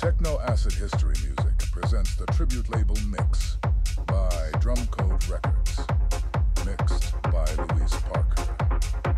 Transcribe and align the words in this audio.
Techno 0.00 0.40
Acid 0.40 0.72
History 0.72 1.14
Music 1.22 1.58
presents 1.72 2.16
the 2.16 2.24
tribute 2.32 2.70
label 2.70 2.96
Mix 3.10 3.58
by 4.06 4.50
Drumcode 4.54 5.30
Records, 5.30 5.78
mixed 6.64 7.20
by 7.24 7.44
Luis 7.74 7.94
Parker. 8.08 9.09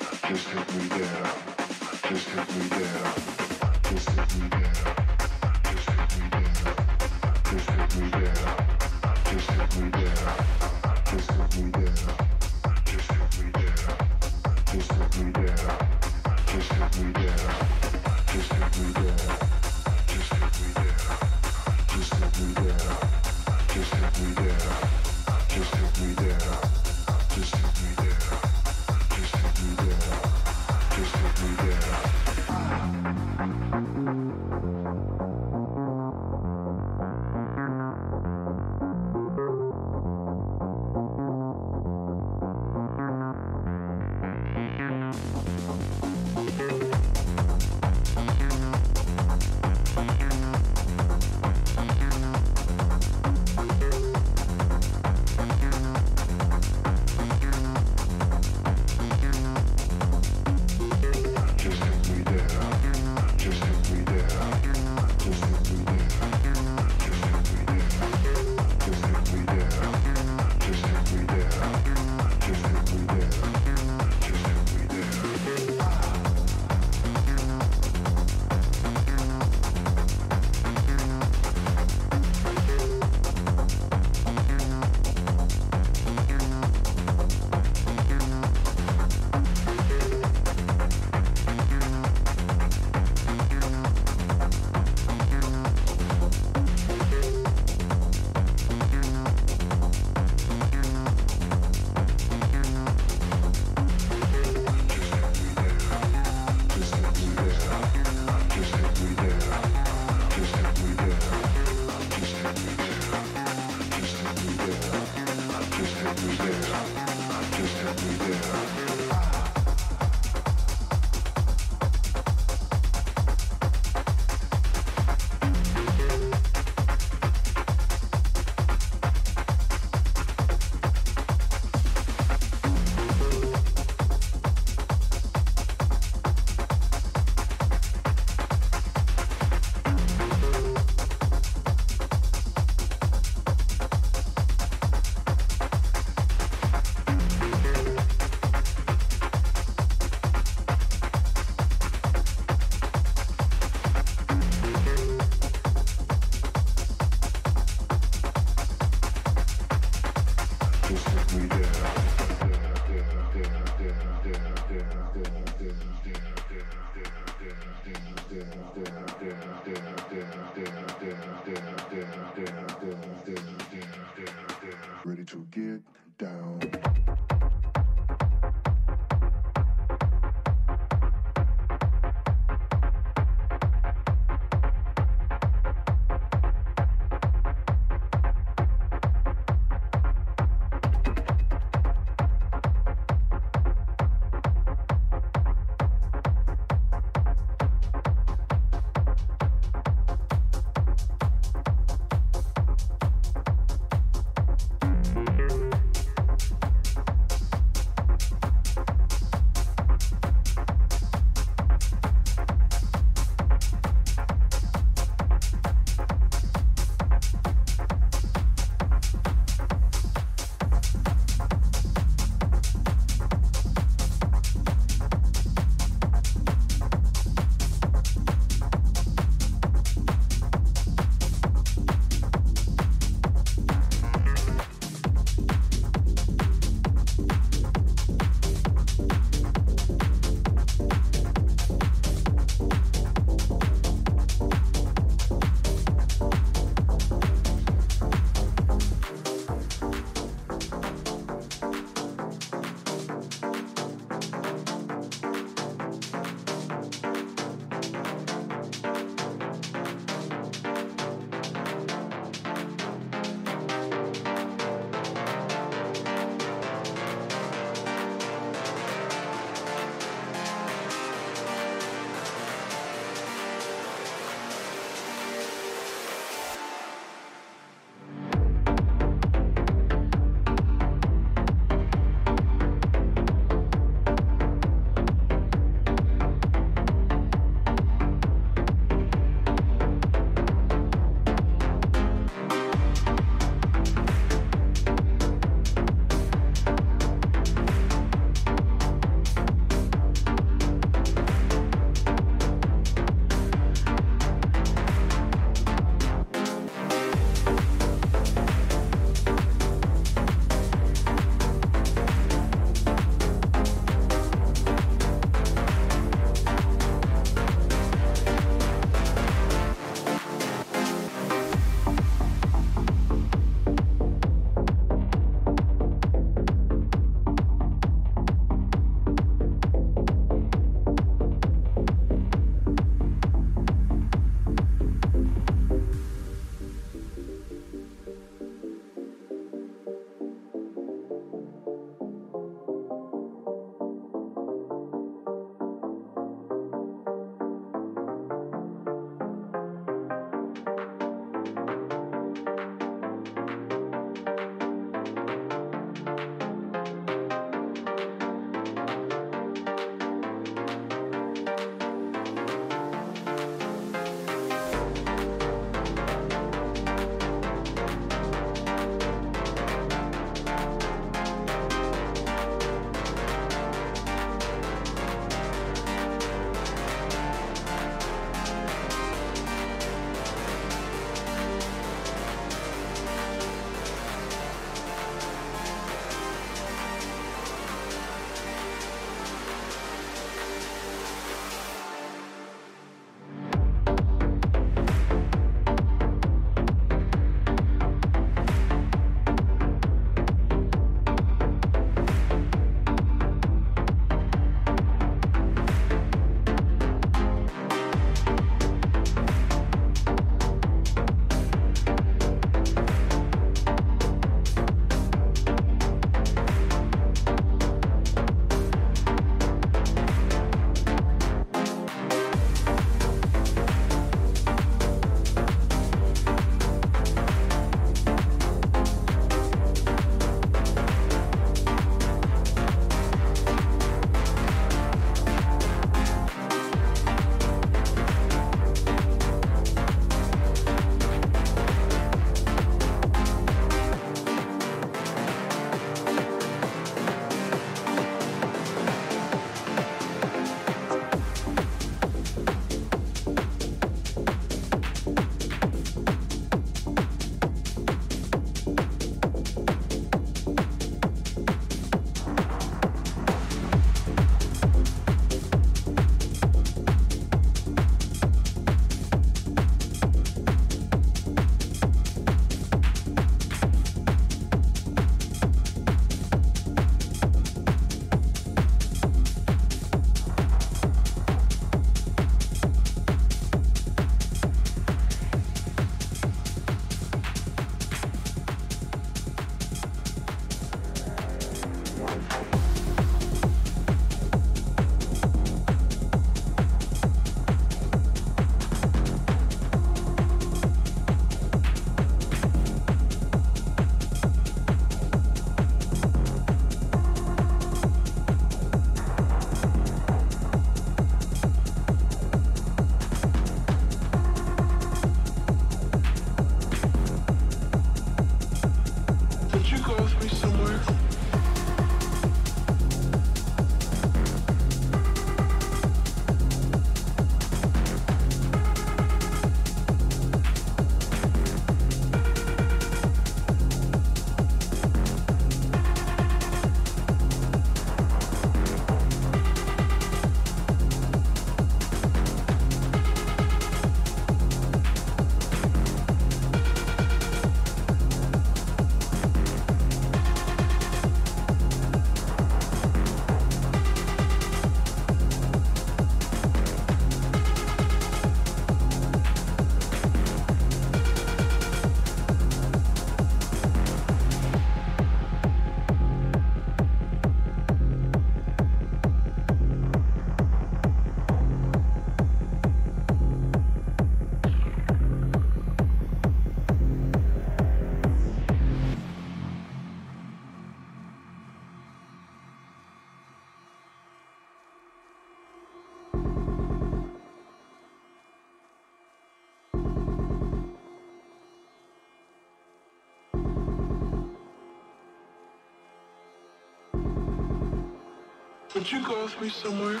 Would 598.78 598.92
you 598.92 599.02
go 599.04 599.24
with 599.24 599.40
me 599.40 599.50
somewhere? 599.50 600.00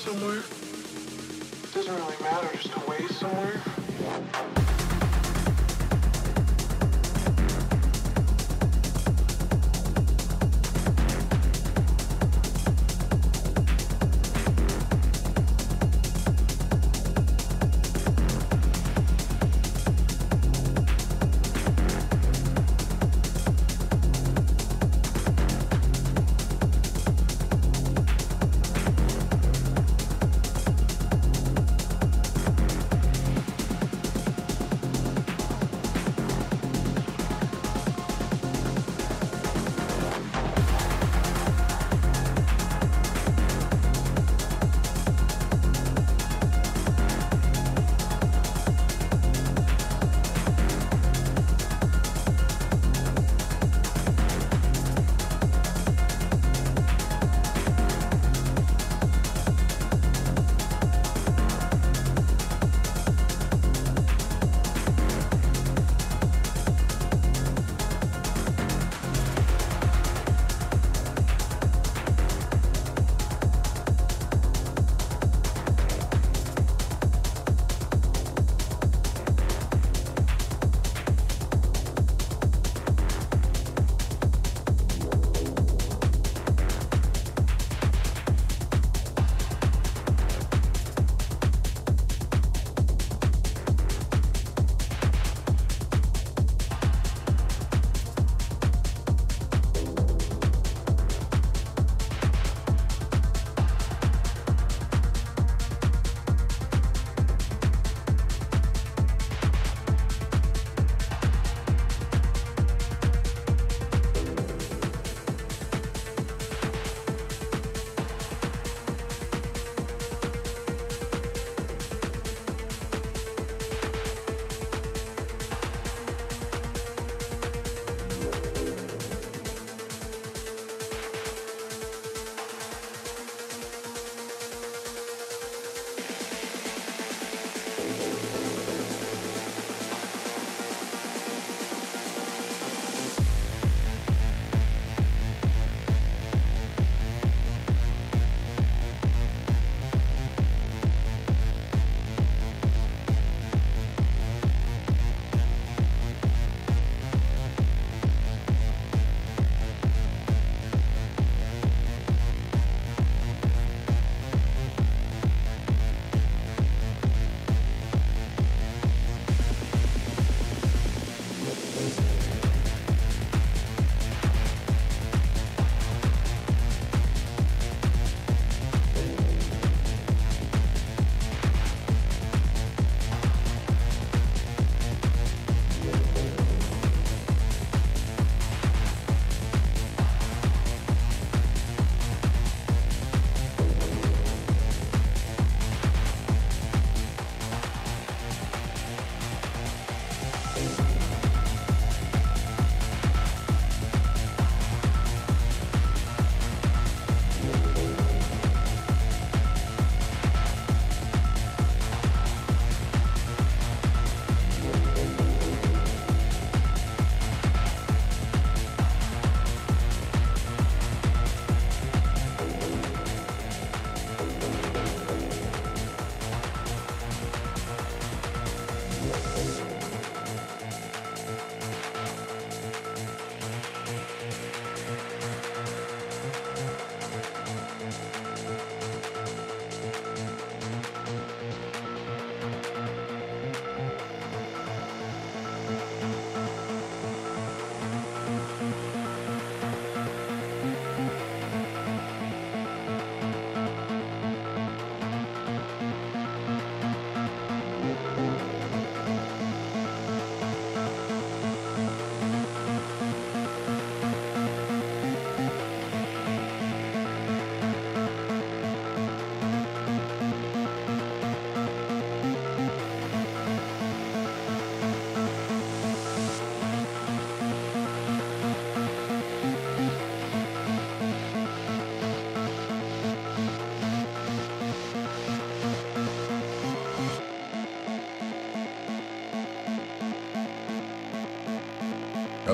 Somewhere? 0.00 0.49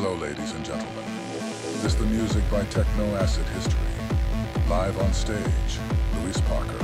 Hello, 0.07 0.19
ladies 0.19 0.53
and 0.53 0.64
gentlemen. 0.64 1.05
This 1.83 1.87
is 1.87 1.97
the 1.97 2.05
music 2.05 2.49
by 2.49 2.62
Techno 2.66 3.16
Acid 3.16 3.45
History. 3.47 3.75
Live 4.69 4.97
on 5.01 5.12
stage, 5.12 5.81
Luis 6.23 6.40
Parker. 6.42 6.75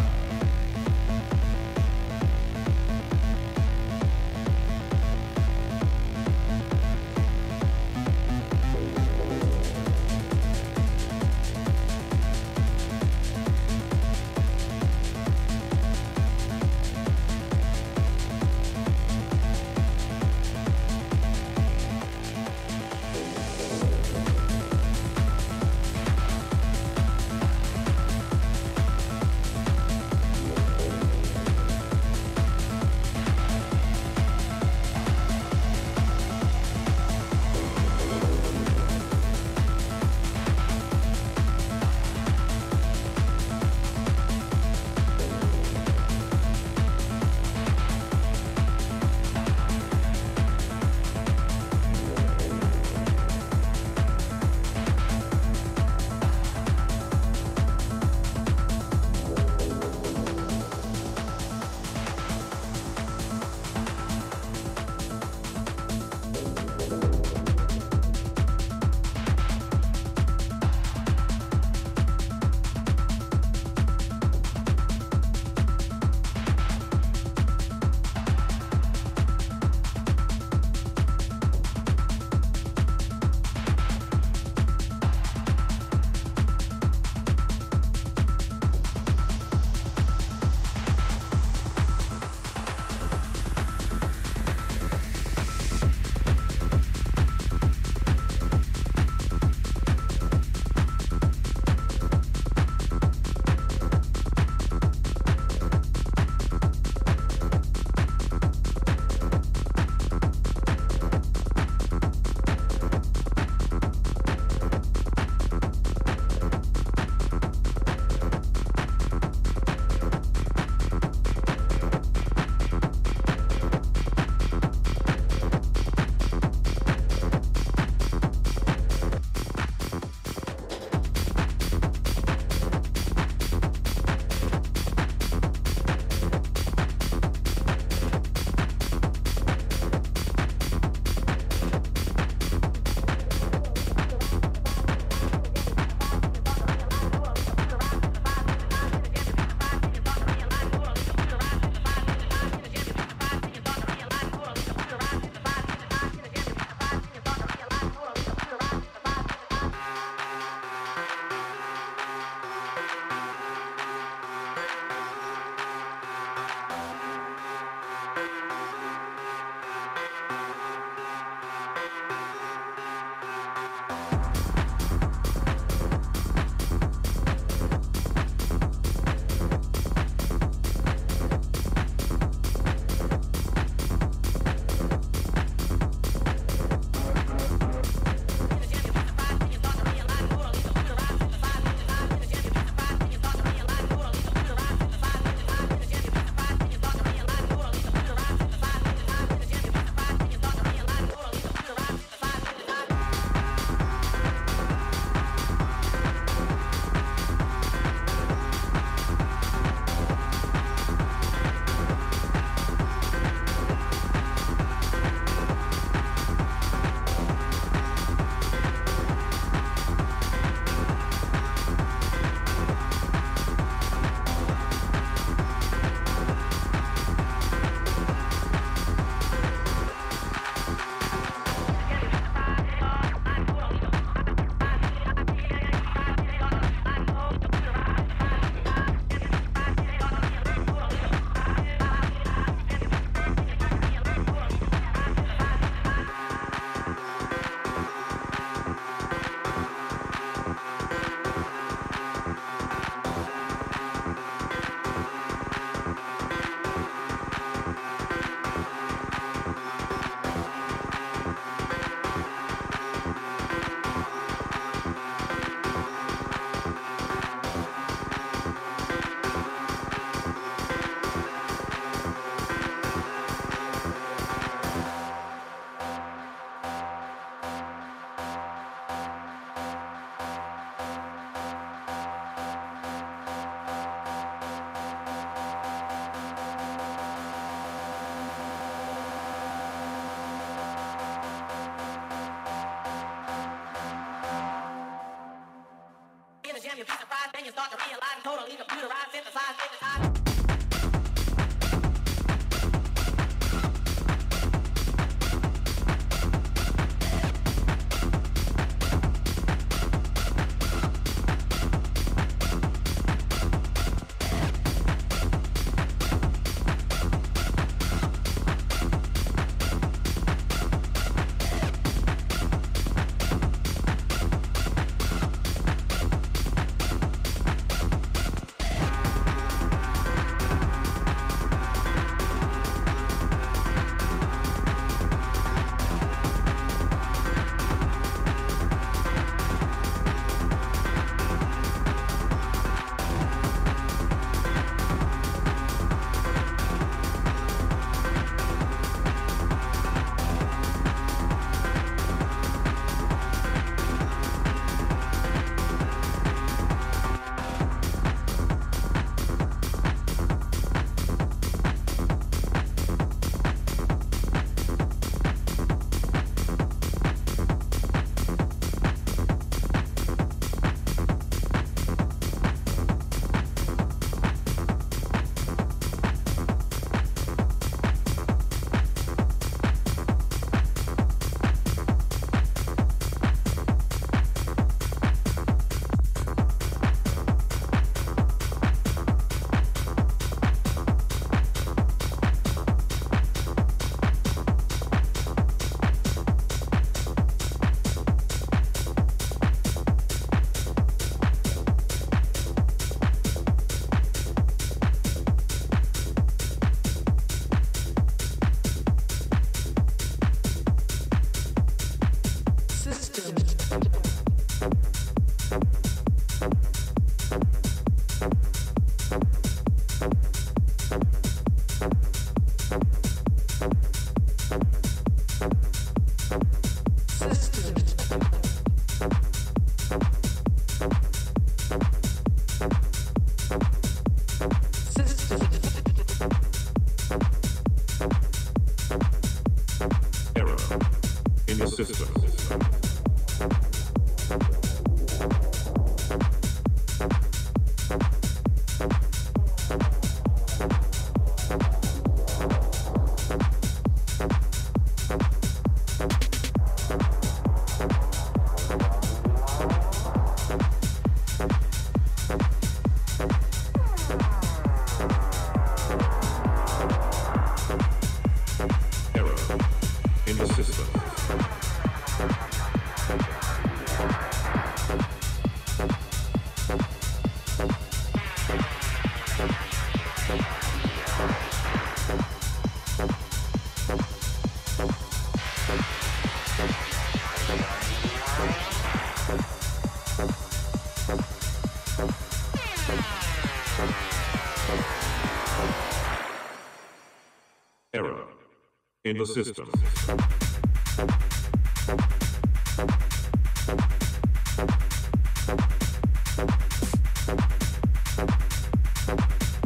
In 499.13 499.19
the 499.19 499.27
system. 499.27 499.71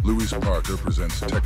Luis 0.03 0.33
Parker 0.33 0.77
presents 0.77 1.21
techno 1.21 1.46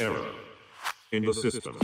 Error 0.00 0.24
in 1.12 1.24
the 1.26 1.34
system. 1.34 1.78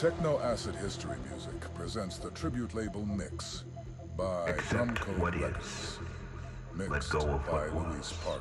Techno 0.00 0.40
Acid 0.40 0.74
History 0.76 1.16
Music 1.30 1.74
presents 1.74 2.16
the 2.16 2.30
tribute 2.30 2.72
label 2.72 3.04
Mix 3.04 3.64
by 4.16 4.50
Drumcode. 4.70 5.18
Records. 5.20 5.98
Mixed 6.74 7.12
by 7.12 7.66
Luis 7.66 8.10
was. 8.24 8.39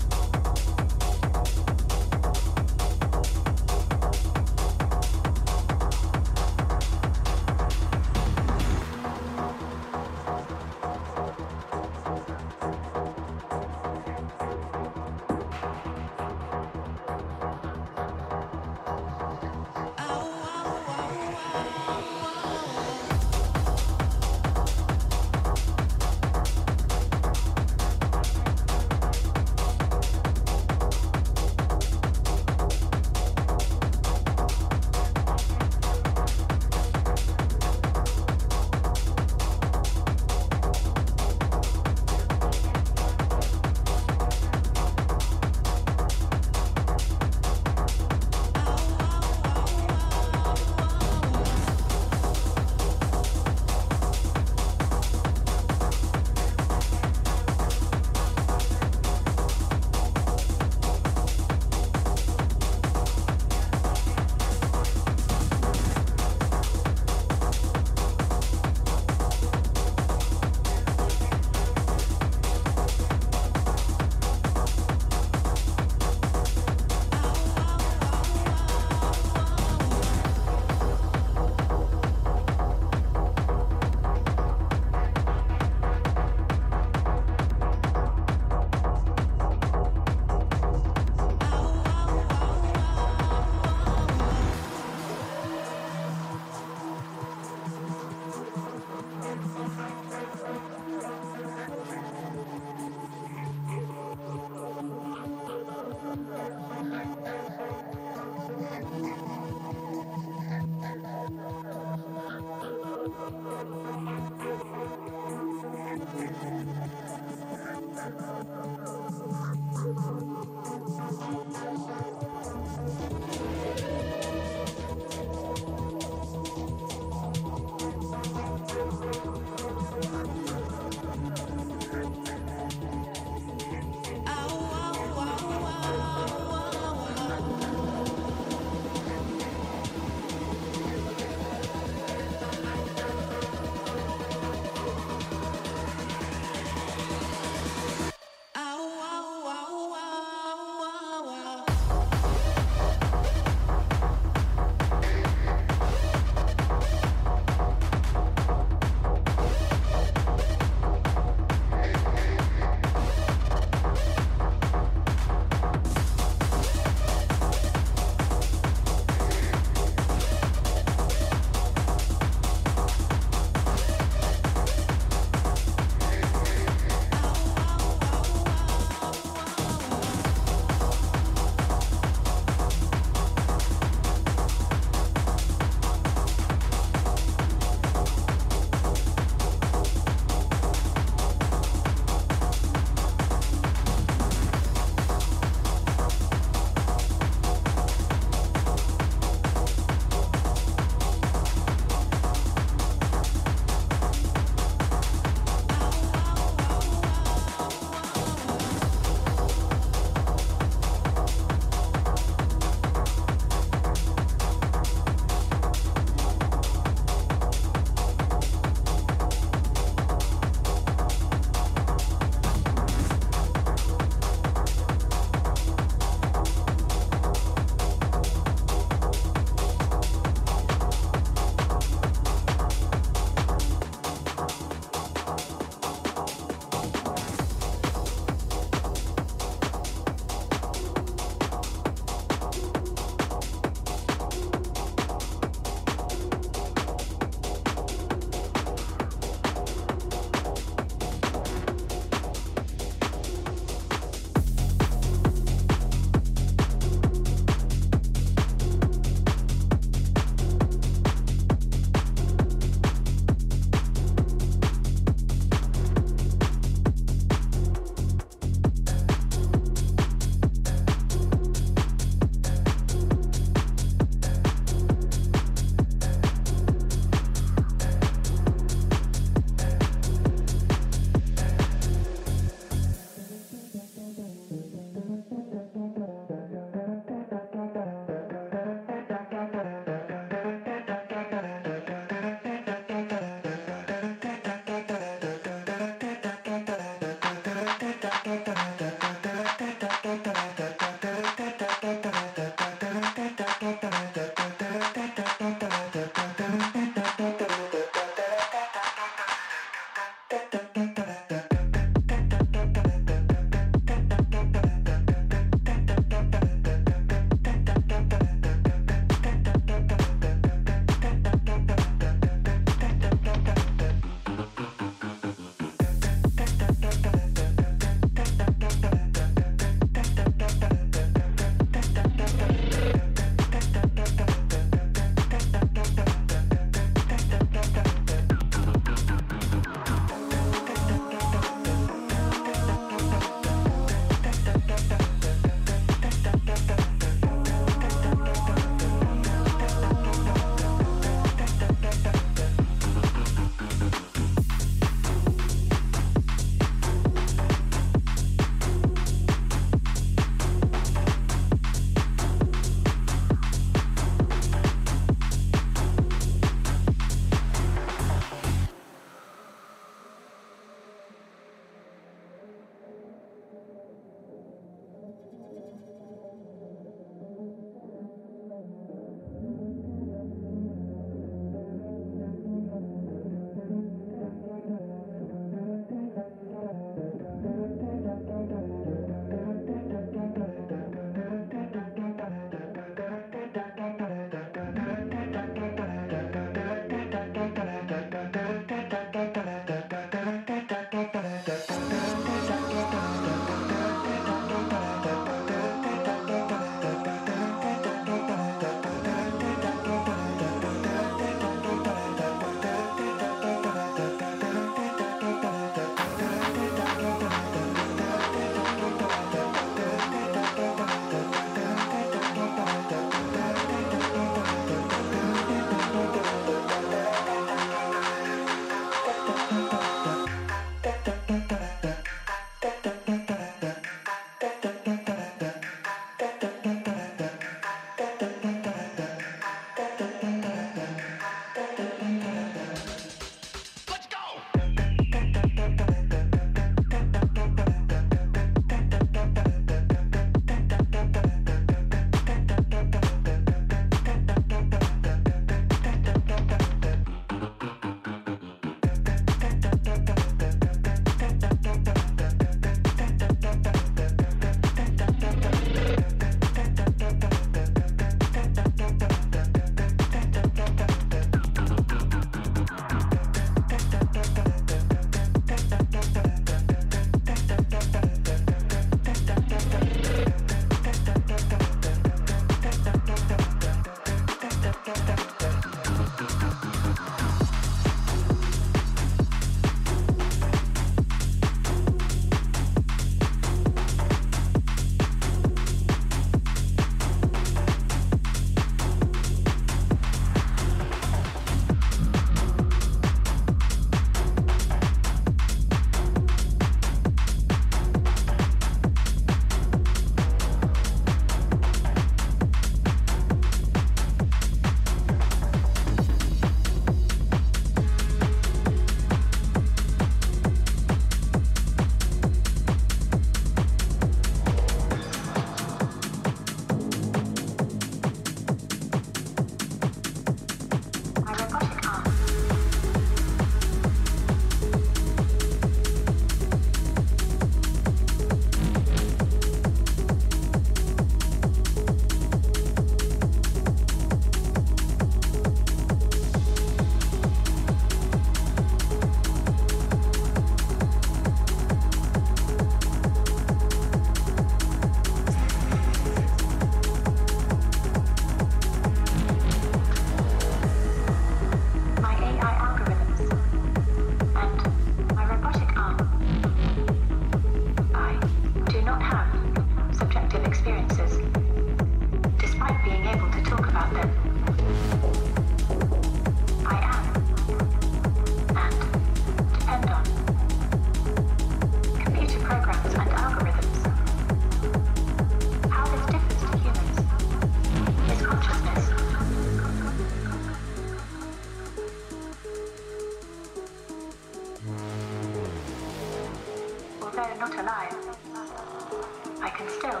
I 598.36 599.50
can 599.56 599.68
still 599.68 600.00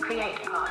create 0.00 0.36
art. 0.48 0.70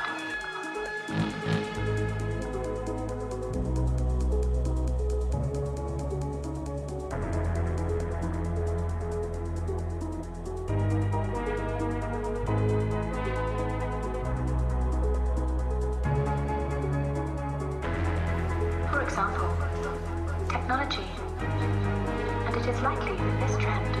and 22.46 22.56
it 22.56 22.66
is 22.66 22.80
likely 22.82 23.16
that 23.16 23.48
this 23.48 23.56
trend 23.58 23.96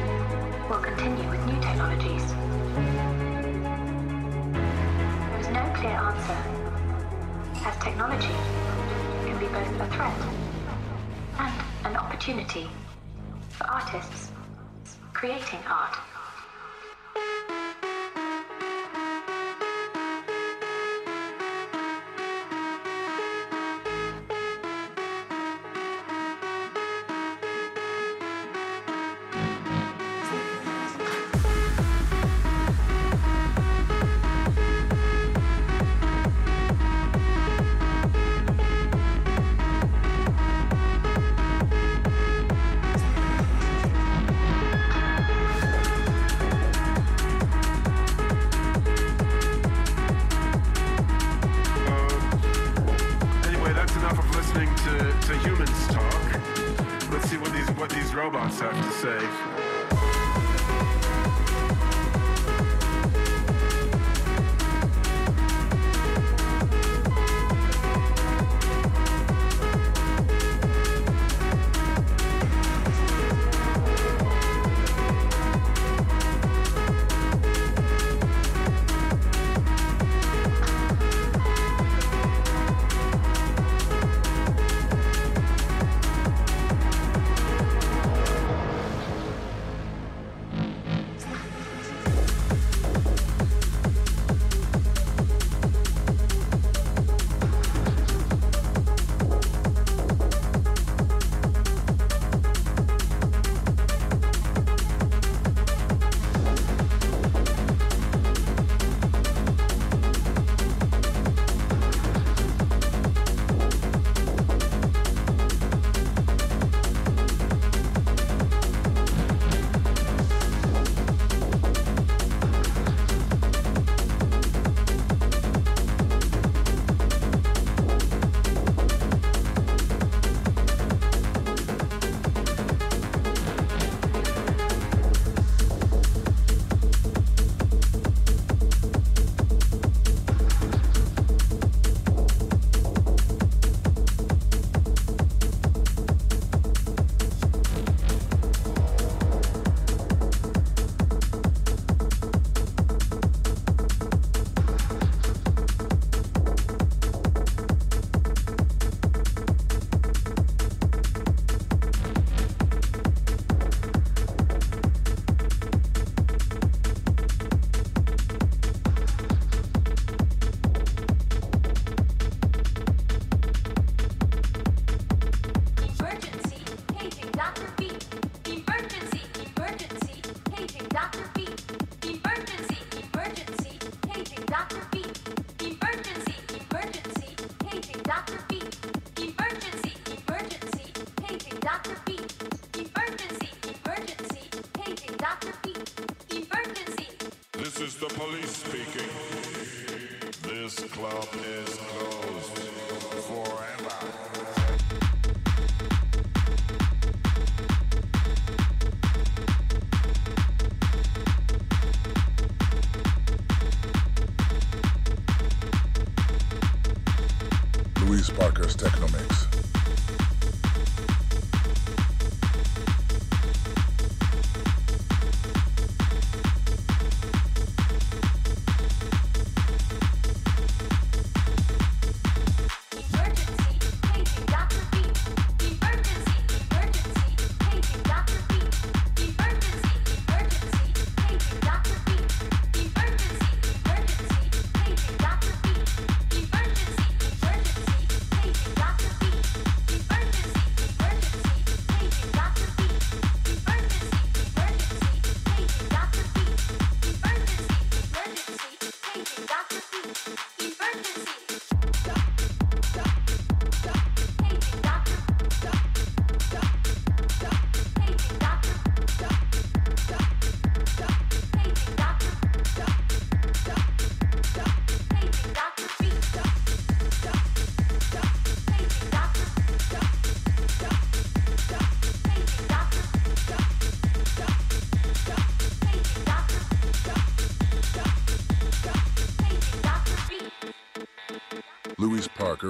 will 0.68 0.78
continue 0.78 1.28
with 1.30 1.44
new 1.46 1.60
technologies. 1.60 2.49
There 5.30 5.40
is 5.40 5.48
no 5.48 5.70
clear 5.74 5.96
answer, 6.08 6.40
as 7.66 7.76
technology 7.82 8.34
can 9.26 9.38
be 9.38 9.46
both 9.46 9.80
a 9.80 9.86
threat 9.94 10.20
and 11.38 11.54
an 11.84 11.96
opportunity 11.96 12.68
for 13.50 13.64
artists 13.64 14.32
creating 15.12 15.60
art. 15.68 15.99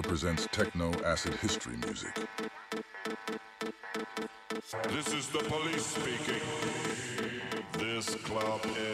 Represents 0.02 0.46
presents 0.46 0.56
techno 0.56 0.90
acid 1.04 1.34
history 1.34 1.76
music. 1.84 2.14
This 4.88 5.12
is 5.12 5.28
the 5.28 5.40
police 5.40 5.84
speaking. 5.84 6.40
This 7.72 8.14
club 8.24 8.64
is. 8.78 8.89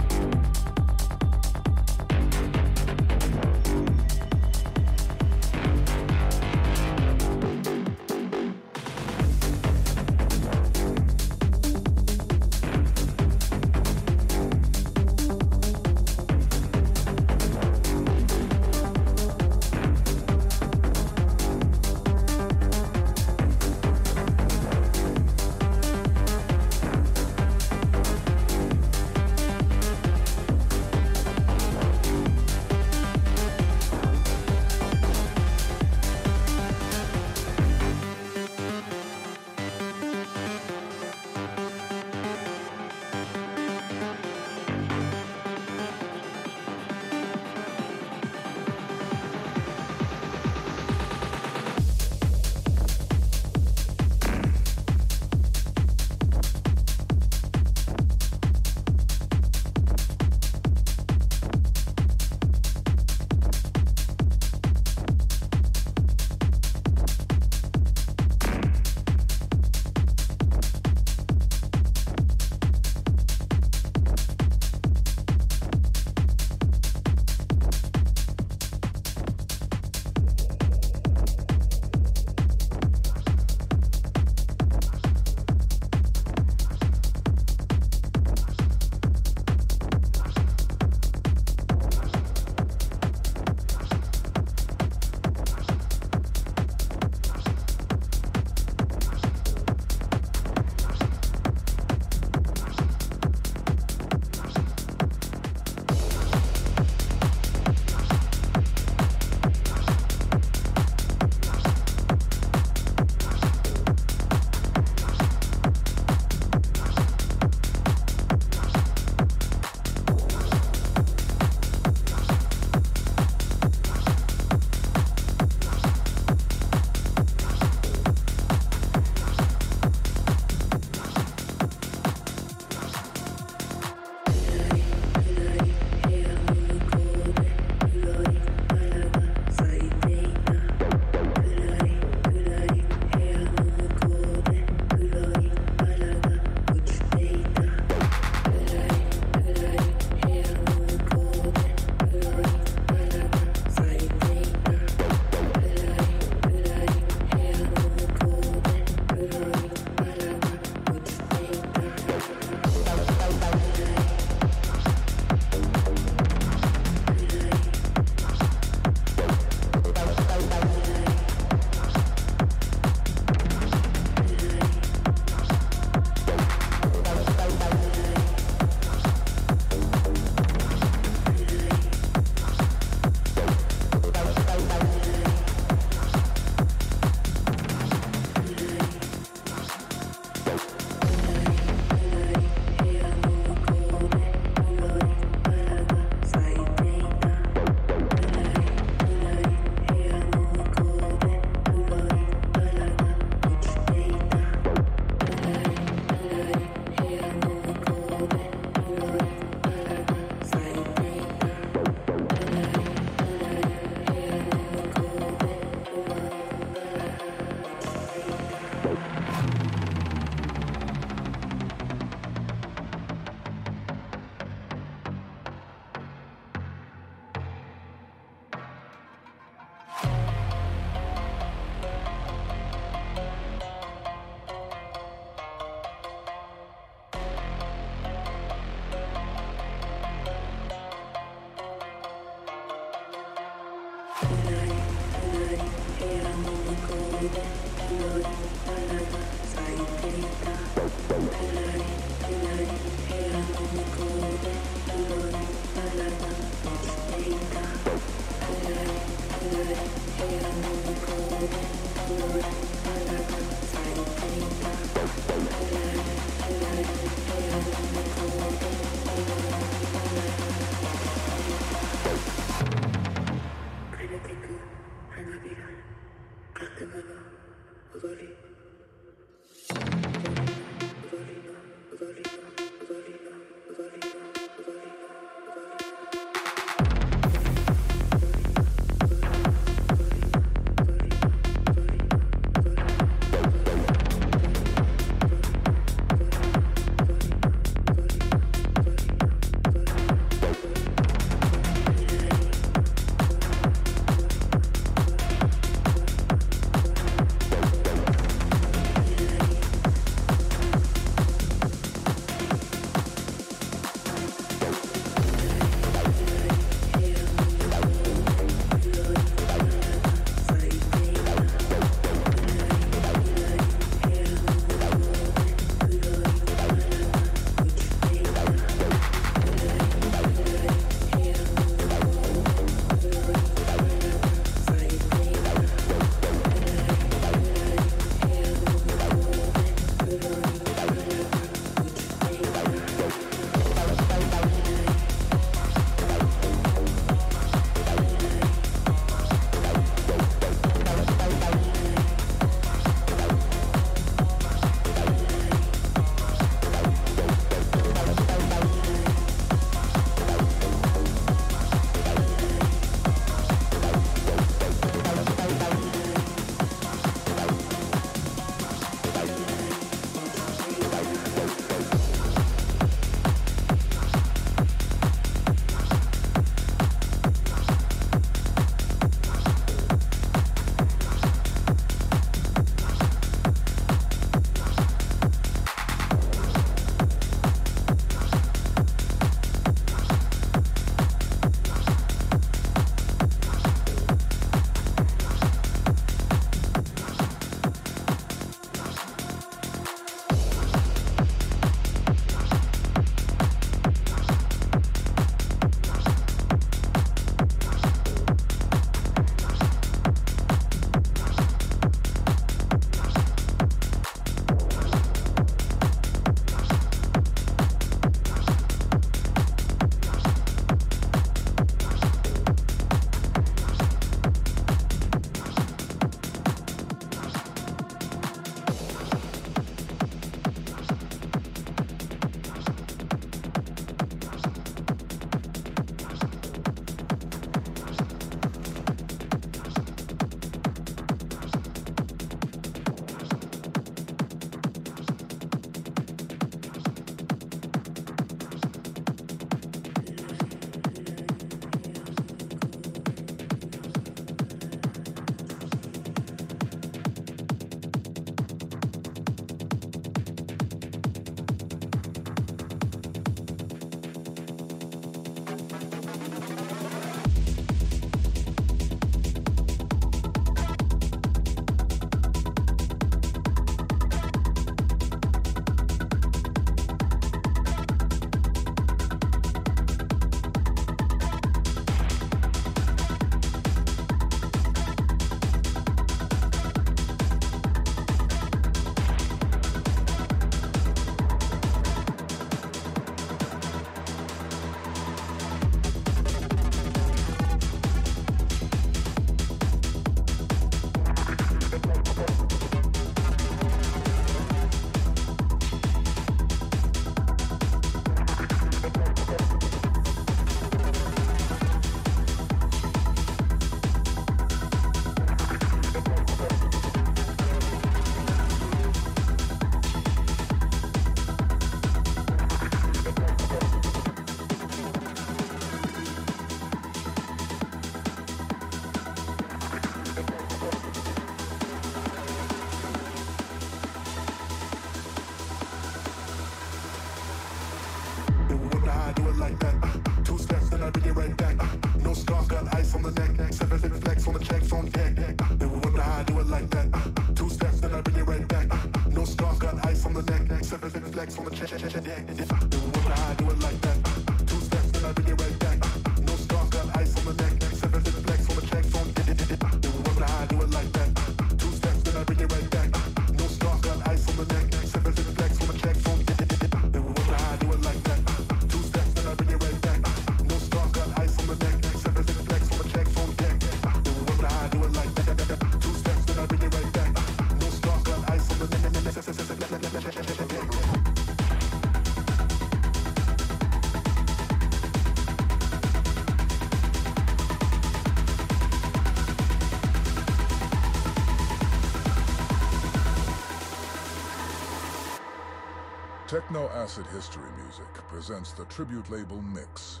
Techno 596.40 596.70
Acid 596.70 597.04
History 597.12 597.50
Music 597.62 597.92
presents 598.08 598.52
the 598.52 598.64
tribute 598.64 599.10
label 599.10 599.42
Mix 599.42 600.00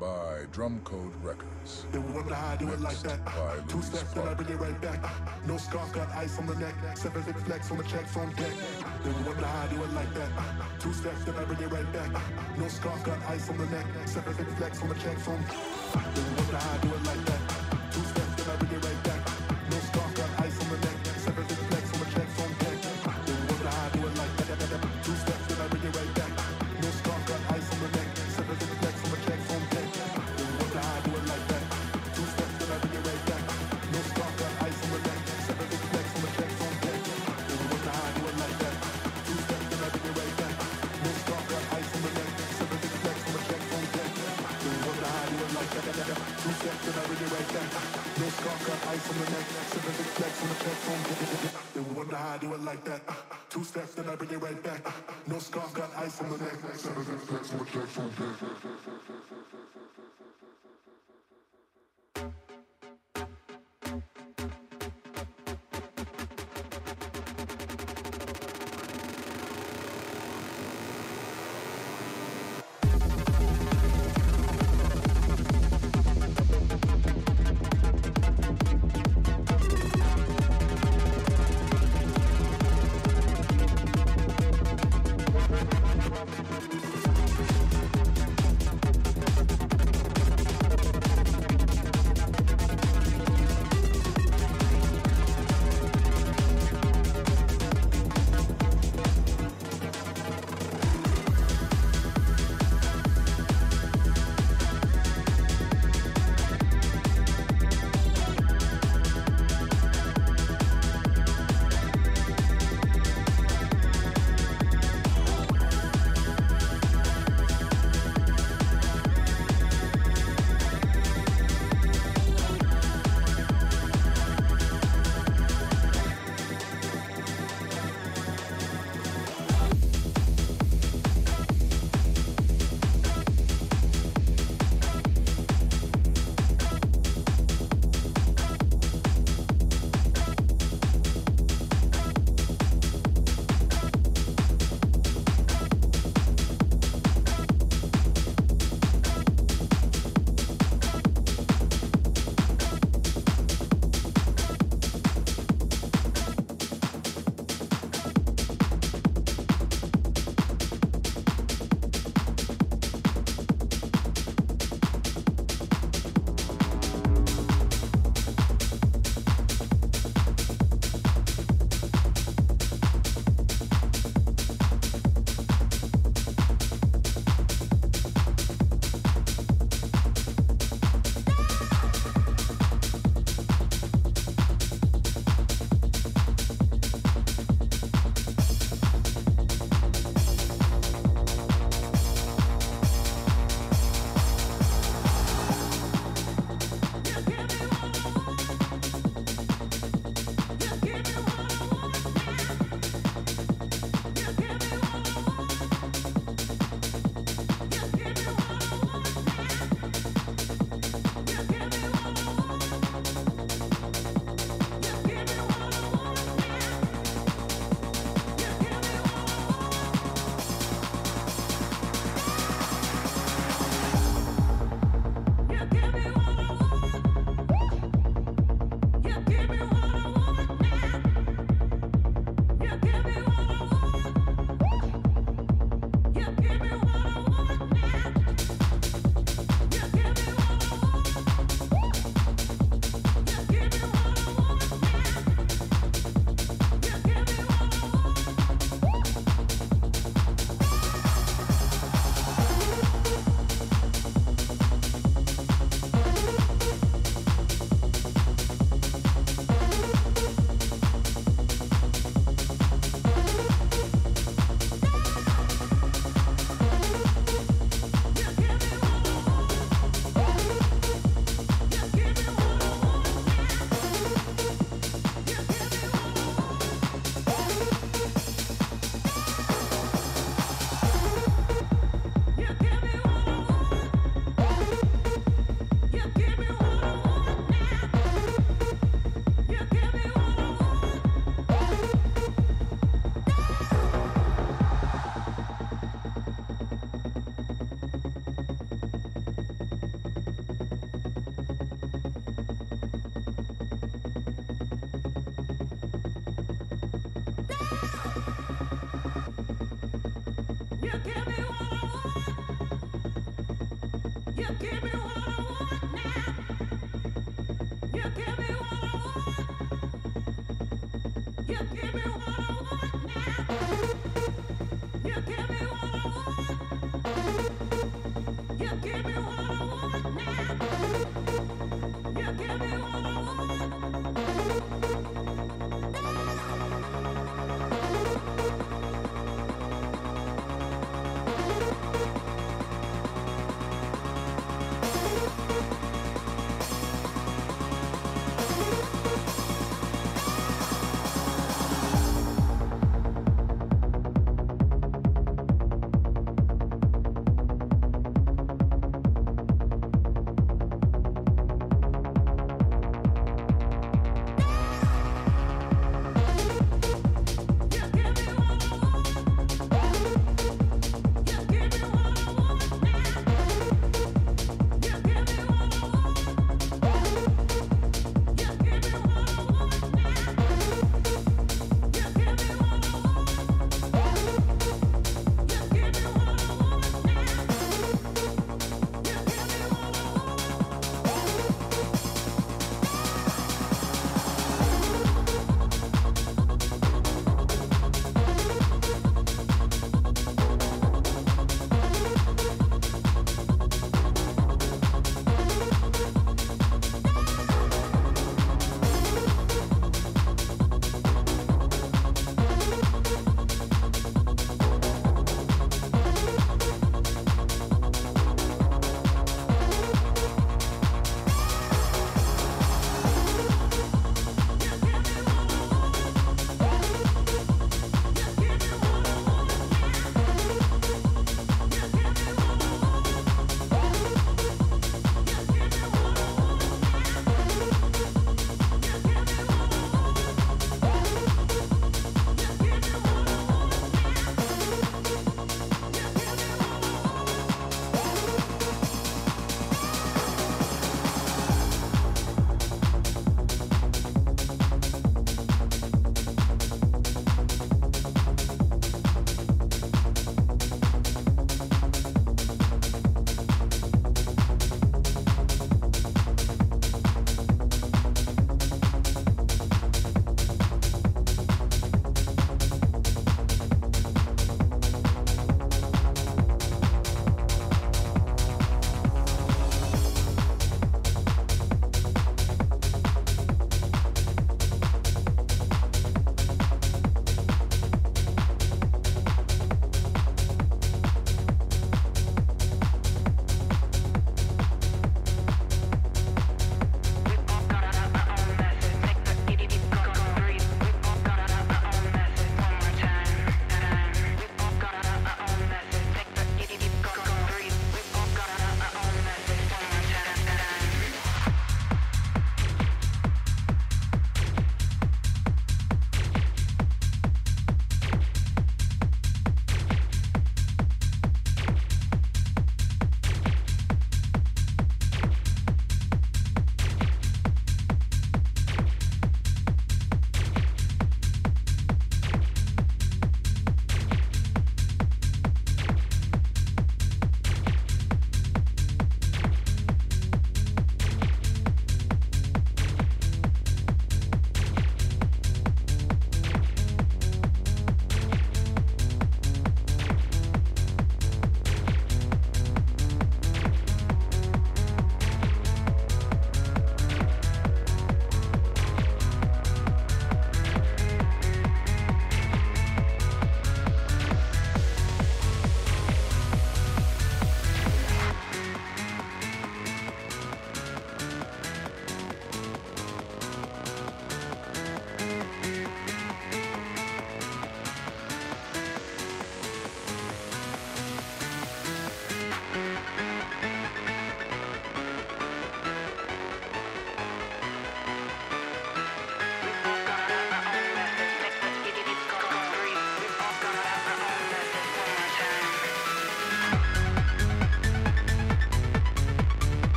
by 0.00 0.46
Drumcode 0.50 1.12
Records. 1.22 1.84
They 1.92 1.98
wonder 1.98 2.32
how 2.34 2.52
I 2.52 2.56
do 2.56 2.72
it 2.72 2.80
like 2.80 2.92
Mixed 2.92 3.04
that. 3.04 3.24
by 3.26 3.60
Two 3.68 3.76
Luis 3.76 3.88
steps, 3.88 4.14
then 4.14 4.26
I 4.26 4.32
bring 4.32 4.48
it 4.48 4.58
right 4.58 4.80
back. 4.80 5.04
No 5.46 5.58
scarf, 5.58 5.92
got 5.92 6.08
ice 6.12 6.38
on 6.38 6.46
the 6.46 6.54
neck. 6.54 6.74
Seven 6.94 7.22
big 7.22 7.36
flex 7.36 7.70
on 7.70 7.76
the 7.76 7.84
checks 7.84 8.16
on 8.16 8.32
deck. 8.32 8.54
They 9.04 9.10
wonder 9.10 9.44
how 9.44 9.62
I 9.62 9.66
do 9.74 9.82
it 9.82 9.92
like 9.92 10.14
that. 10.14 10.80
Two 10.80 10.92
steps, 10.94 11.22
then 11.24 11.34
I 11.34 11.44
bring 11.44 11.60
it 11.60 11.70
right 11.70 11.92
back. 11.92 12.22
No 12.56 12.68
scarf, 12.68 13.04
got 13.04 13.18
ice 13.28 13.50
on 13.50 13.58
the 13.58 13.66
neck. 13.66 13.84
Seven 14.06 14.34
big 14.38 14.48
flex 14.56 14.80
on 14.80 14.88
the 14.88 14.94
checks 14.94 15.28
on 15.28 15.44
They 16.14 16.22
wonder 16.22 16.56
how 16.56 16.72
I 16.72 16.78
do 16.78 16.88
it 16.88 17.04
like 17.04 17.24
that. 17.26 17.63
Then 46.64 46.72
I 46.72 47.04
it 47.20 47.30
right 47.30 47.48
back. 47.52 47.70
No 48.16 48.28
scarf, 48.28 48.66
got 48.66 48.88
ice 48.88 49.10
on 49.10 49.18
the 49.20 49.30
neck. 49.30 49.46
Big 49.84 50.08
flex 50.16 50.42
on 50.42 50.48
the 50.48 50.56
deck. 50.64 51.54
They 51.74 51.80
wonder 51.92 52.16
how 52.16 52.34
I 52.34 52.38
do 52.38 52.54
it 52.54 52.60
like 52.62 52.82
that. 52.84 53.02
Two 53.50 53.64
steps, 53.64 53.94
then 53.96 54.08
I 54.08 54.14
bring 54.14 54.30
it 54.30 54.40
right 54.40 54.62
back. 54.62 54.80
No 55.26 55.38
scarf, 55.38 55.74
got 55.74 55.90
ice 55.94 56.22
on 56.22 56.30
the 56.30 56.38
neck. 56.38 56.52
Big 56.52 56.70
flex 56.70 57.52
on 57.52 57.58
the 57.58 57.64
checks 57.66 57.98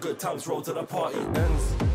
good 0.00 0.18
times 0.18 0.46
roll 0.46 0.62
to 0.62 0.72
the 0.72 0.82
party 0.82 1.18
ends. 1.18 1.87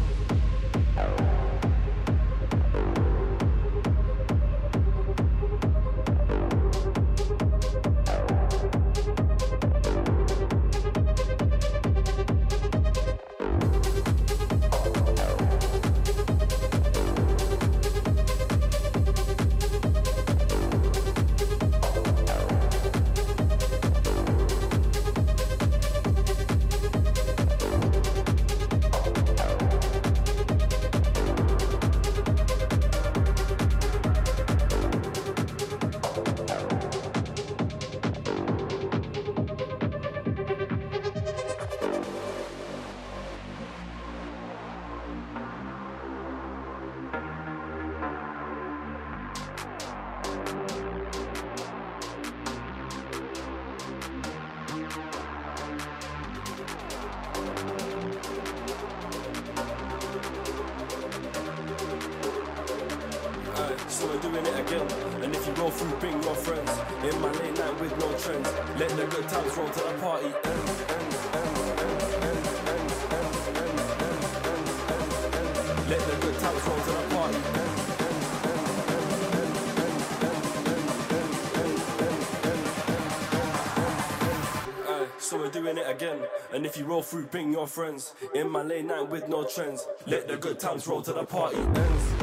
And 86.63 86.69
if 86.69 86.77
you 86.77 86.85
roll 86.85 87.01
through, 87.01 87.25
bring 87.25 87.51
your 87.51 87.67
friends. 87.67 88.13
In 88.33 88.49
my 88.49 88.63
late 88.63 88.85
night 88.85 89.09
with 89.09 89.27
no 89.27 89.43
trends. 89.43 89.85
Let 90.07 90.29
the 90.29 90.37
good 90.37 90.61
times 90.61 90.87
roll 90.87 91.01
till 91.01 91.15
the 91.15 91.25
party 91.25 91.57
ends. 91.57 92.13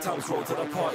times 0.00 0.28
roll 0.28 0.42
to 0.42 0.54
the 0.54 0.64
party. 0.66 0.93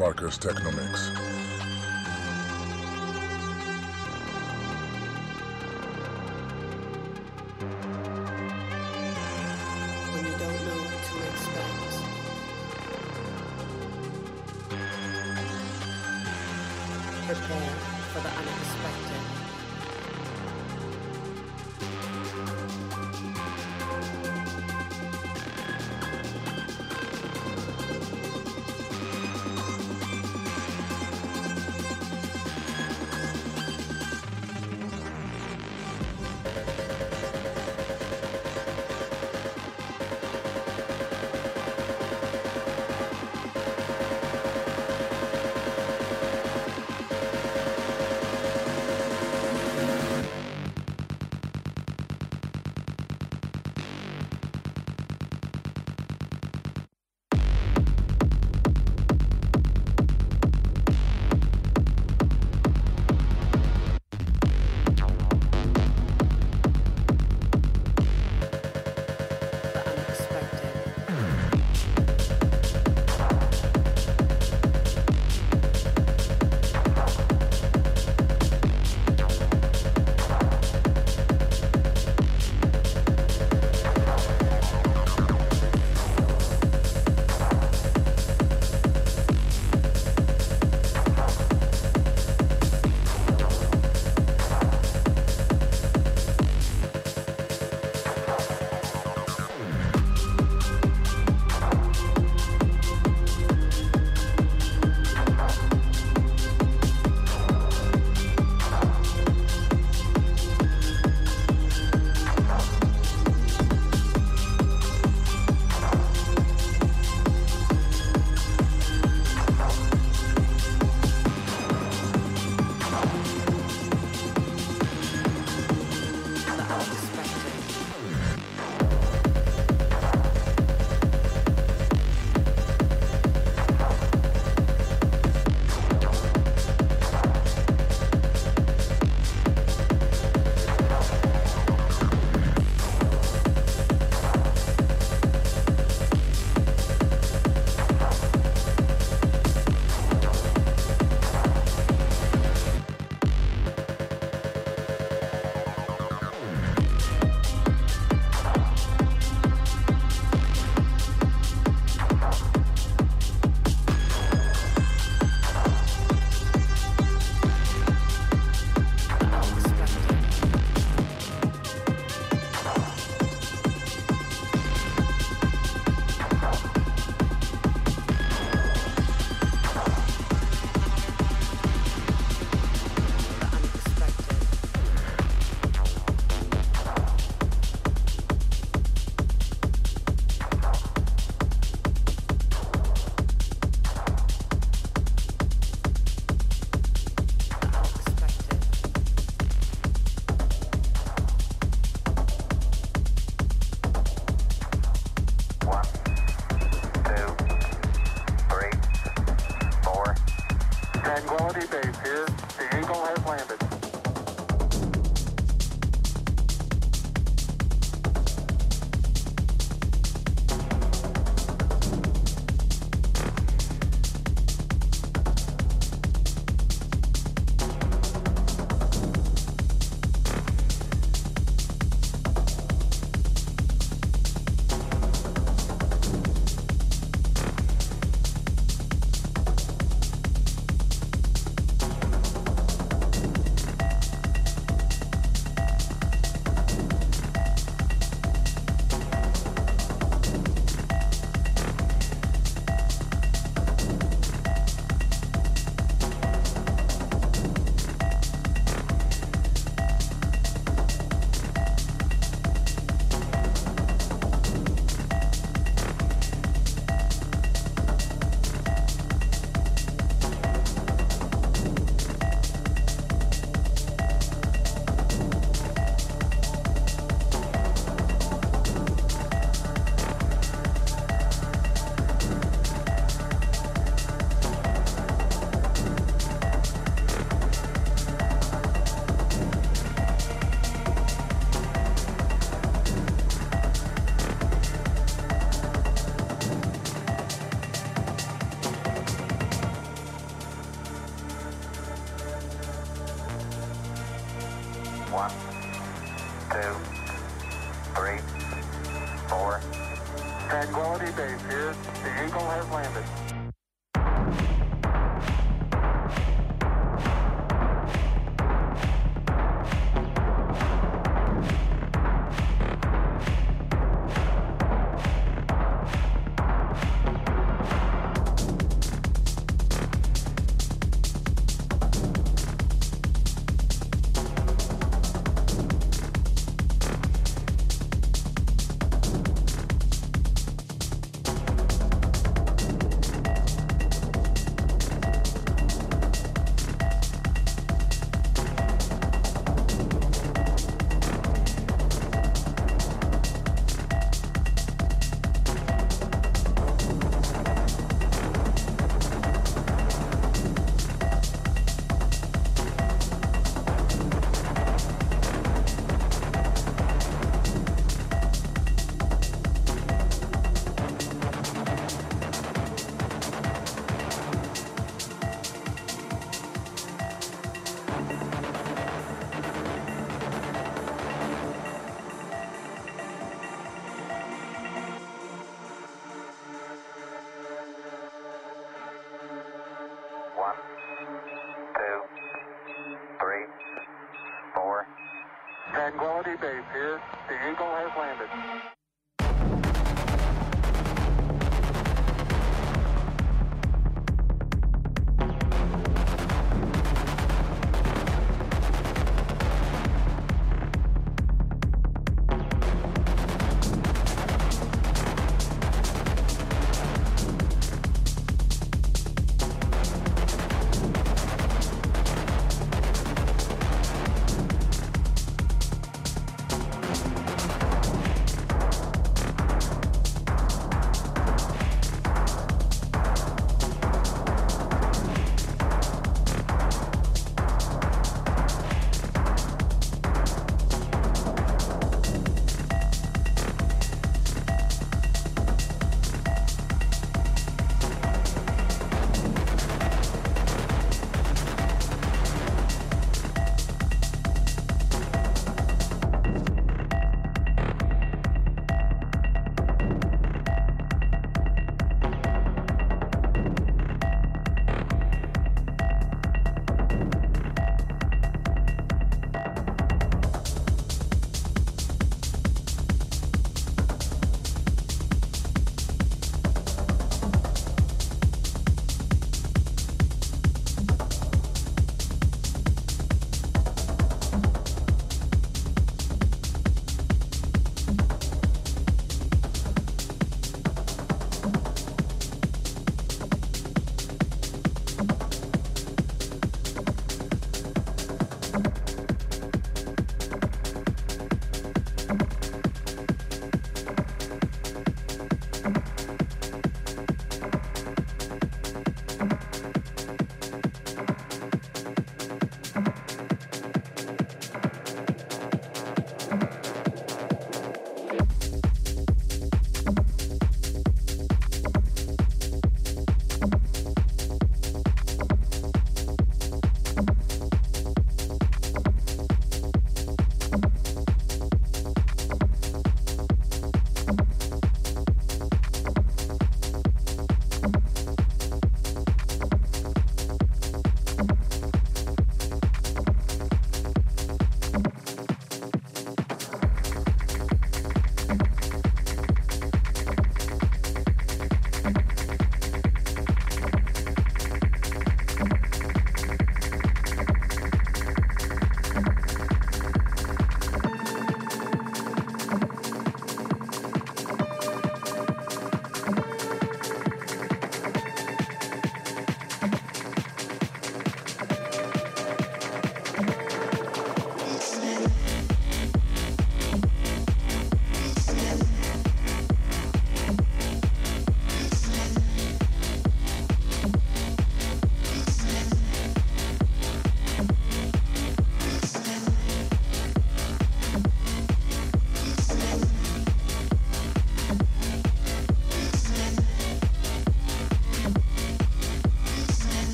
Parkers 0.00 0.38
Technomix. 0.38 1.19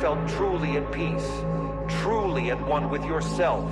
Felt 0.00 0.28
truly 0.28 0.76
at 0.76 0.92
peace, 0.92 1.30
truly 2.00 2.50
at 2.50 2.66
one 2.66 2.90
with 2.90 3.04
yourself, 3.04 3.70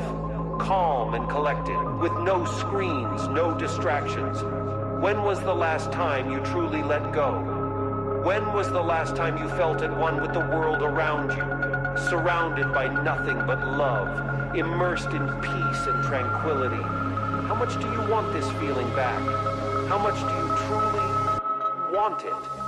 calm 0.58 1.14
and 1.14 1.28
collected, 1.28 1.78
with 2.00 2.12
no 2.20 2.44
screens, 2.44 3.28
no 3.28 3.56
distractions? 3.58 4.42
When 5.02 5.22
was 5.22 5.40
the 5.40 5.54
last 5.54 5.92
time 5.92 6.30
you 6.30 6.40
truly 6.40 6.82
let 6.82 7.12
go? 7.12 8.22
When 8.24 8.54
was 8.54 8.70
the 8.70 8.80
last 8.80 9.16
time 9.16 9.36
you 9.36 9.48
felt 9.50 9.82
at 9.82 9.94
one 9.98 10.22
with 10.22 10.32
the 10.32 10.40
world 10.40 10.82
around 10.82 11.30
you, 11.36 12.08
surrounded 12.08 12.72
by 12.72 12.88
nothing 13.02 13.36
but 13.46 13.58
love, 13.76 14.56
immersed 14.56 15.10
in 15.10 15.28
peace 15.42 15.86
and 15.86 16.02
tranquility? 16.04 16.82
How 17.48 17.54
much 17.54 17.74
do 17.78 17.86
you 17.92 18.10
want 18.10 18.32
this 18.32 18.50
feeling 18.52 18.88
back? 18.94 19.20
How 19.88 19.98
much 19.98 20.18
do 20.20 20.34
you 20.40 20.48
truly 20.64 21.94
want 21.94 22.24
it? 22.24 22.63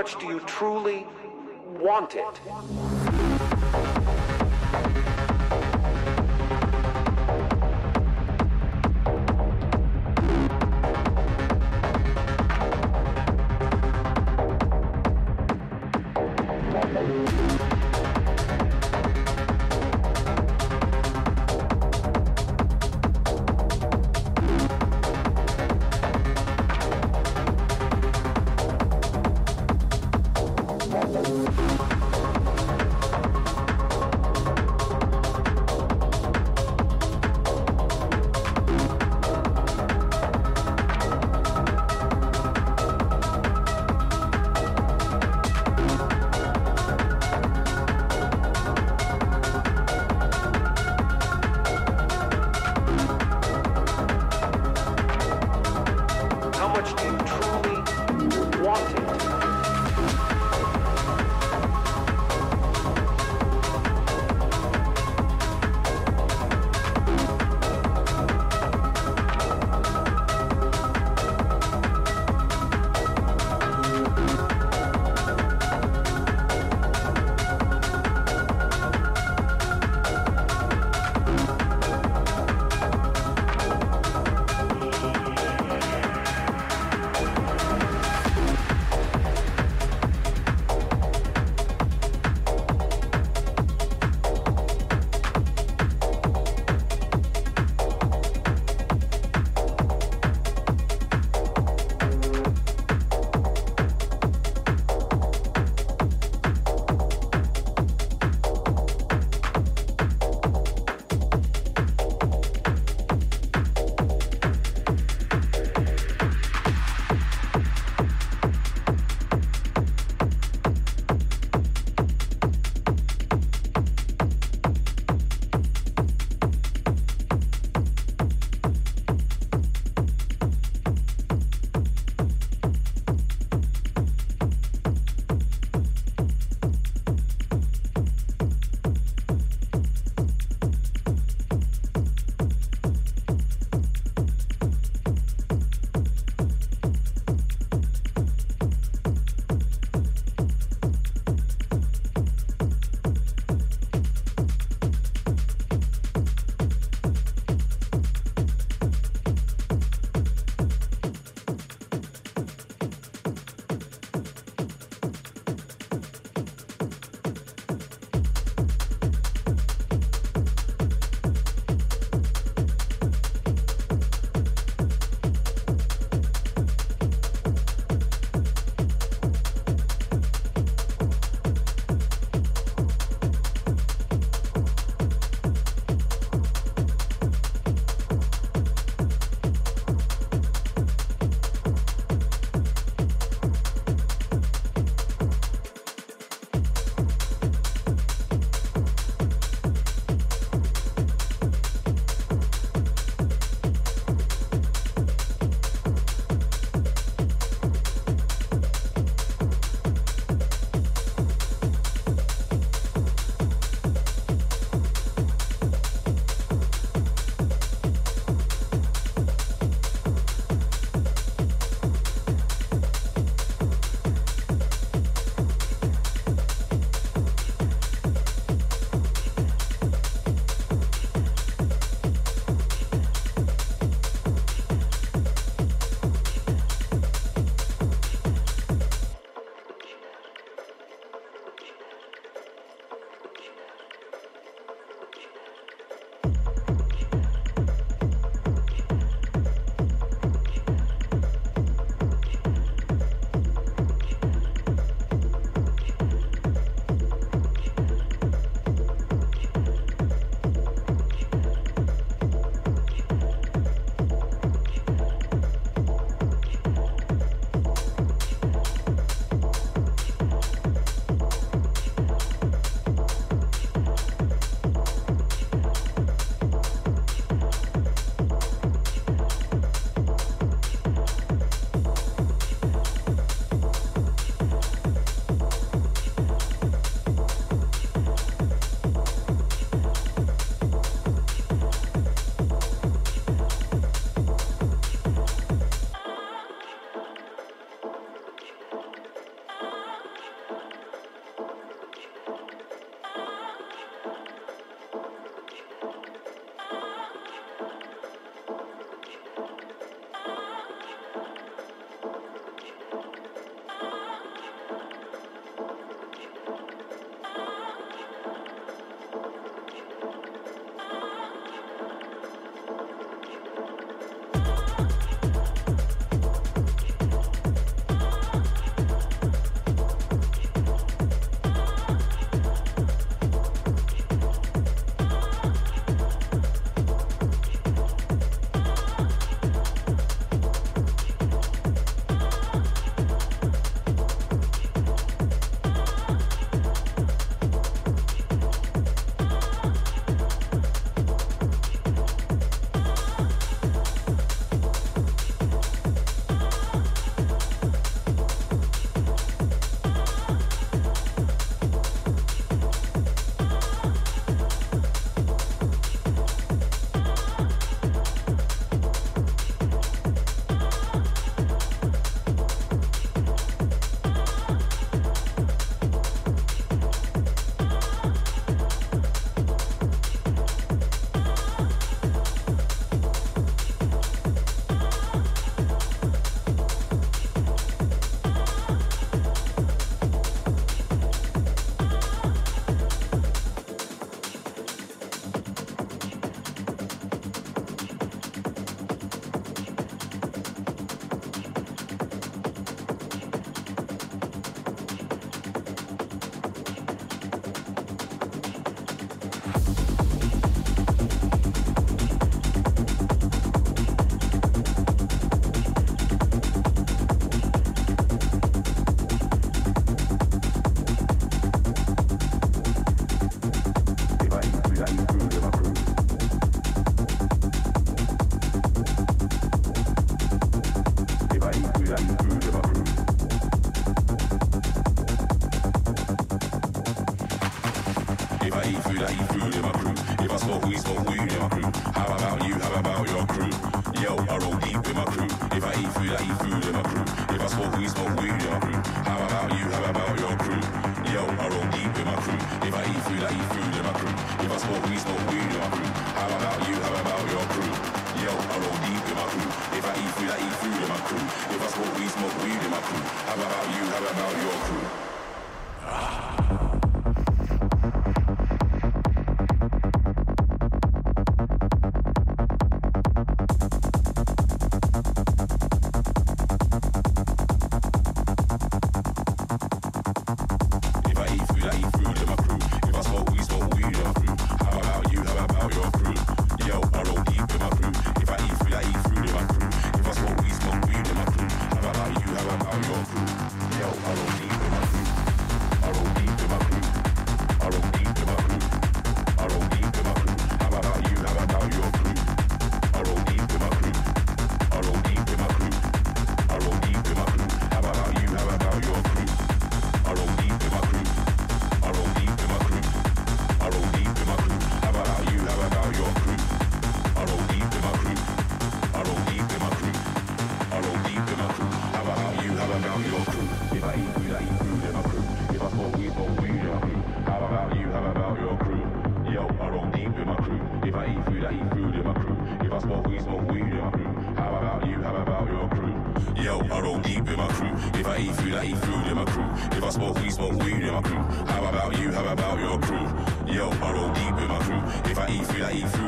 Much 0.00 0.18
do 0.18 0.28
you 0.28 0.40
truly 0.46 1.06
want 1.78 2.14
it? 2.14 2.40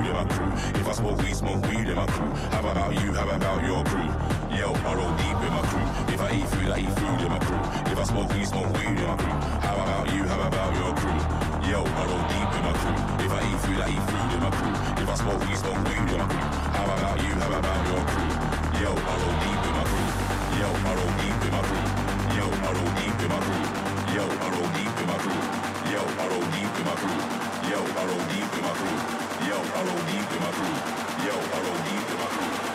you 0.05 0.11
in 0.11 0.17
my 0.17 0.25
crew? 0.25 0.53
If 0.81 0.89
I 0.89 0.93
smoke 0.93 1.19
weed, 1.23 1.37
smoke 1.37 1.63
weed 1.67 1.89
in 1.89 1.97
my 1.97 2.07
crew. 2.07 2.31
How 2.51 2.61
about 2.61 2.95
you? 3.03 3.13
How 3.15 3.29
about 3.29 3.63
your 3.65 3.85
crew? 3.85 4.09
Yo, 4.51 4.69
I 4.73 4.95
roll 4.95 5.13
deep 5.17 5.39
in 5.47 5.53
my 5.53 5.63
crew. 5.71 5.87
If 6.15 6.21
I 6.21 6.31
eat 6.35 6.47
food, 6.53 6.71
I 6.71 6.79
eat 6.81 6.93
food 6.99 7.21
in 7.21 7.31
my 7.31 7.39
crew. 7.39 7.63
If 7.93 7.99
I 7.99 8.05
smoke 8.05 8.33
weed, 8.33 8.47
smoke 8.47 8.73
weed 8.77 8.99
in 8.99 9.07
my 9.07 9.17
crew. 9.17 9.37
How 9.63 9.77
about 9.77 10.13
you? 10.13 10.25
How 10.25 10.47
about 10.47 10.73
your 10.75 10.93
crew? 10.99 11.19
Yo, 11.71 11.81
I 11.87 12.03
roll 12.11 12.25
deep 12.33 12.51
in 12.57 12.63
my 12.67 12.75
crew. 12.81 12.97
If 13.25 13.33
I 13.33 13.41
eat 13.47 13.59
food, 13.65 13.81
I 13.81 13.89
eat 13.95 14.05
food 14.11 14.31
in 14.35 14.41
my 14.43 14.51
crew. 14.51 14.75
If 15.03 15.09
I 15.09 15.15
smoke 15.15 15.41
weed, 15.47 15.59
smoke 15.59 15.83
weed 15.87 16.09
in 16.13 16.19
my 16.19 16.27
crew. 16.27 16.47
How 16.75 16.85
about 16.85 17.17
you? 17.23 17.33
How 17.43 17.59
about 17.59 17.81
your 17.87 18.03
crew? 18.11 18.31
Yo, 18.83 18.91
I 18.93 19.15
roll 19.23 19.37
deep 19.43 19.63
in 19.63 19.75
my 19.79 19.85
crew. 19.91 20.09
Yo, 20.61 20.69
I 20.73 20.93
roll 20.99 21.13
deep 21.23 21.43
in 21.47 21.53
my 21.55 21.63
crew. 21.69 21.87
Yo, 22.37 22.47
I 22.51 22.71
roll 22.75 22.93
deep 22.99 23.19
in 23.23 23.29
my 23.31 23.41
crew. 23.47 23.65
Yo, 24.15 24.25
I 24.27 24.47
roll 24.51 24.69
deep 24.77 24.97
in 25.03 25.07
my 25.11 25.19
crew. 25.23 25.43
Yo, 25.93 26.01
I 26.03 26.25
roll 26.33 26.47
deep 26.55 26.75
in 26.81 26.85
my 26.91 26.95
crew. 27.01 27.21
Yo, 27.71 27.79
I 27.79 28.03
roll 28.11 28.25
deep 28.33 28.53
in 28.59 28.63
my 28.67 28.75
crew. 28.81 29.22
Yo, 29.53 29.59
I 29.59 29.85
roll 29.85 30.03
deep 30.07 30.33
in 30.33 30.41
my 30.41 30.51
crew. 30.51 31.27
Yo, 31.27 31.35
I 31.37 31.61
roll 31.61 31.77
deep 31.85 32.11
in 32.11 32.17
my 32.17 32.25
crew. 32.25 32.72